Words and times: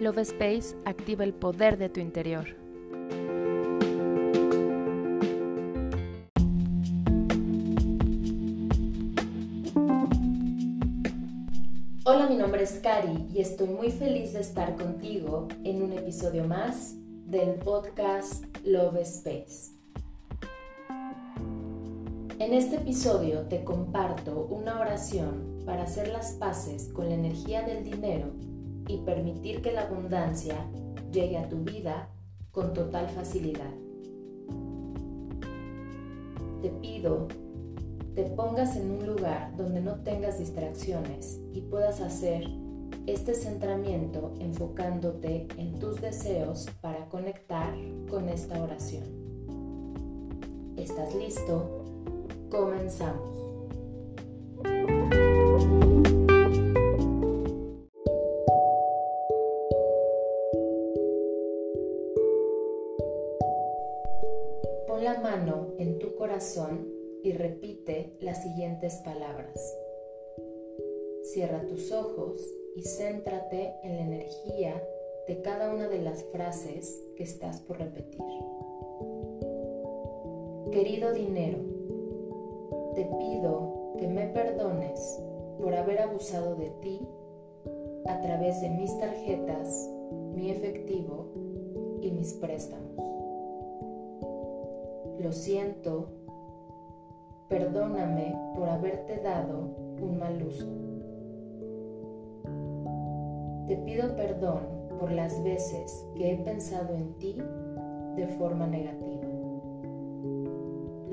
Love 0.00 0.20
Space 0.20 0.74
activa 0.86 1.24
el 1.24 1.34
poder 1.34 1.76
de 1.76 1.90
tu 1.90 2.00
interior. 2.00 2.46
Hola, 12.04 12.28
mi 12.30 12.36
nombre 12.36 12.62
es 12.62 12.80
Cari 12.82 13.26
y 13.30 13.42
estoy 13.42 13.68
muy 13.68 13.90
feliz 13.90 14.32
de 14.32 14.40
estar 14.40 14.74
contigo 14.74 15.48
en 15.64 15.82
un 15.82 15.92
episodio 15.92 16.44
más 16.44 16.94
del 17.26 17.56
podcast 17.56 18.44
Love 18.64 19.00
Space. 19.02 19.74
En 22.38 22.54
este 22.54 22.76
episodio 22.76 23.42
te 23.48 23.64
comparto 23.64 24.46
una 24.46 24.80
oración 24.80 25.60
para 25.66 25.82
hacer 25.82 26.08
las 26.08 26.32
paces 26.32 26.88
con 26.88 27.10
la 27.10 27.16
energía 27.16 27.60
del 27.66 27.84
dinero 27.84 28.32
y 28.90 28.98
permitir 28.98 29.62
que 29.62 29.72
la 29.72 29.82
abundancia 29.82 30.56
llegue 31.12 31.38
a 31.38 31.48
tu 31.48 31.58
vida 31.64 32.08
con 32.50 32.72
total 32.72 33.08
facilidad. 33.08 33.72
Te 36.62 36.68
pido 36.68 37.28
te 38.14 38.24
pongas 38.24 38.76
en 38.76 38.90
un 38.90 39.06
lugar 39.06 39.56
donde 39.56 39.80
no 39.80 40.02
tengas 40.02 40.38
distracciones 40.38 41.40
y 41.54 41.60
puedas 41.62 42.00
hacer 42.00 42.44
este 43.06 43.34
centramiento 43.34 44.34
enfocándote 44.40 45.46
en 45.56 45.78
tus 45.78 46.00
deseos 46.00 46.66
para 46.80 47.08
conectar 47.08 47.72
con 48.10 48.28
esta 48.28 48.62
oración. 48.62 49.04
¿Estás 50.76 51.14
listo? 51.14 51.84
Comenzamos. 52.50 53.39
Pon 65.00 65.06
la 65.06 65.18
mano 65.18 65.68
en 65.78 65.98
tu 65.98 66.14
corazón 66.14 66.86
y 67.24 67.32
repite 67.32 68.18
las 68.20 68.42
siguientes 68.42 68.96
palabras. 68.96 69.58
Cierra 71.22 71.66
tus 71.66 71.90
ojos 71.90 72.38
y 72.76 72.82
céntrate 72.82 73.76
en 73.82 73.96
la 73.96 74.02
energía 74.02 74.82
de 75.26 75.40
cada 75.40 75.72
una 75.72 75.88
de 75.88 76.02
las 76.02 76.22
frases 76.24 77.02
que 77.16 77.22
estás 77.22 77.62
por 77.62 77.78
repetir. 77.78 78.20
Querido 80.70 81.14
dinero, 81.14 81.60
te 82.94 83.06
pido 83.06 83.94
que 83.96 84.06
me 84.06 84.26
perdones 84.26 85.18
por 85.62 85.74
haber 85.76 86.02
abusado 86.02 86.56
de 86.56 86.68
ti 86.82 87.00
a 88.04 88.20
través 88.20 88.60
de 88.60 88.68
mis 88.68 88.98
tarjetas, 88.98 89.88
mi 90.34 90.50
efectivo 90.50 91.32
y 92.02 92.10
mis 92.10 92.34
préstamos. 92.34 93.09
Lo 95.22 95.32
siento, 95.32 96.08
perdóname 97.50 98.34
por 98.56 98.70
haberte 98.70 99.18
dado 99.18 99.76
un 100.00 100.18
mal 100.18 100.42
uso. 100.42 100.66
Te 103.66 103.76
pido 103.76 104.16
perdón 104.16 104.60
por 104.98 105.12
las 105.12 105.44
veces 105.44 106.06
que 106.14 106.32
he 106.32 106.36
pensado 106.38 106.94
en 106.94 107.12
ti 107.18 107.36
de 108.16 108.28
forma 108.38 108.66
negativa. 108.66 109.26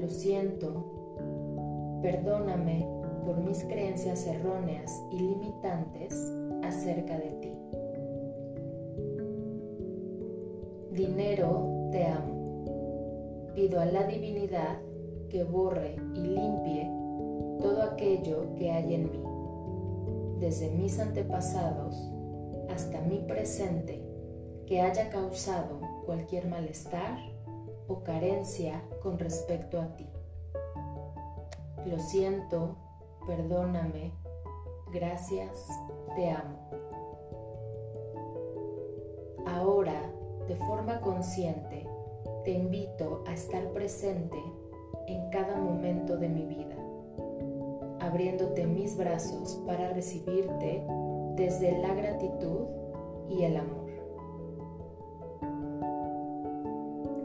Lo 0.00 0.08
siento, 0.08 1.98
perdóname 2.00 2.88
por 3.24 3.38
mis 3.38 3.64
creencias 3.64 4.24
erróneas 4.24 5.02
y 5.10 5.18
limitantes 5.18 6.32
acerca 6.62 7.18
de 7.18 7.30
ti. 7.40 7.52
Dinero, 10.92 11.88
te 11.90 12.06
amo. 12.06 12.35
Pido 13.56 13.80
a 13.80 13.86
la 13.86 14.02
divinidad 14.02 14.82
que 15.30 15.42
borre 15.42 15.96
y 16.14 16.20
limpie 16.20 16.90
todo 17.58 17.82
aquello 17.84 18.54
que 18.54 18.70
hay 18.70 18.94
en 18.94 19.10
mí, 19.10 19.24
desde 20.38 20.68
mis 20.72 21.00
antepasados 21.00 21.96
hasta 22.68 23.00
mi 23.00 23.20
presente 23.20 24.04
que 24.66 24.82
haya 24.82 25.08
causado 25.08 25.80
cualquier 26.04 26.48
malestar 26.48 27.16
o 27.88 28.02
carencia 28.02 28.82
con 29.02 29.18
respecto 29.18 29.80
a 29.80 29.96
ti. 29.96 30.06
Lo 31.86 31.98
siento, 31.98 32.76
perdóname, 33.26 34.12
gracias, 34.92 35.66
te 36.14 36.30
amo. 36.30 36.68
Ahora, 39.46 40.12
de 40.46 40.56
forma 40.56 41.00
consciente, 41.00 41.95
te 42.46 42.52
invito 42.52 43.24
a 43.26 43.32
estar 43.32 43.72
presente 43.72 44.40
en 45.08 45.30
cada 45.30 45.56
momento 45.56 46.16
de 46.16 46.28
mi 46.28 46.44
vida, 46.44 46.76
abriéndote 47.98 48.64
mis 48.68 48.96
brazos 48.96 49.60
para 49.66 49.88
recibirte 49.88 50.86
desde 51.34 51.76
la 51.78 51.92
gratitud 51.92 52.66
y 53.28 53.42
el 53.42 53.56
amor. 53.56 53.90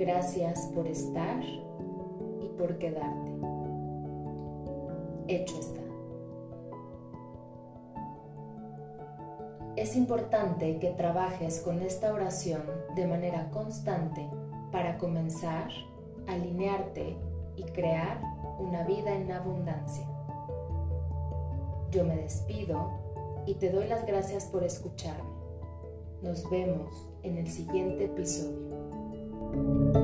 Gracias 0.00 0.68
por 0.74 0.88
estar 0.88 1.44
y 1.44 2.48
por 2.58 2.78
quedarte. 2.78 3.30
Hecho 5.28 5.60
está. 5.60 5.80
Es 9.76 9.94
importante 9.94 10.80
que 10.80 10.90
trabajes 10.90 11.60
con 11.60 11.82
esta 11.82 12.12
oración 12.12 12.62
de 12.96 13.06
manera 13.06 13.48
constante 13.52 14.28
para 14.74 14.98
comenzar 14.98 15.68
alinearte 16.26 17.16
y 17.54 17.62
crear 17.62 18.20
una 18.58 18.82
vida 18.82 19.14
en 19.14 19.30
abundancia. 19.30 20.04
Yo 21.92 22.02
me 22.02 22.16
despido 22.16 22.90
y 23.46 23.54
te 23.54 23.70
doy 23.70 23.86
las 23.86 24.04
gracias 24.04 24.46
por 24.46 24.64
escucharme. 24.64 25.30
Nos 26.22 26.50
vemos 26.50 26.92
en 27.22 27.38
el 27.38 27.48
siguiente 27.48 28.06
episodio. 28.06 30.03